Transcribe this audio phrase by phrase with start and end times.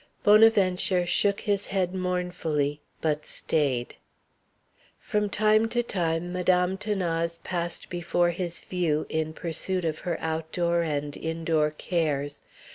[0.23, 3.97] Bonaventure shook his head mournfully, but staid.
[4.99, 10.81] From time to time Madame 'Thanase passed before his view in pursuit of her outdoor
[10.81, 12.41] and indoor cares.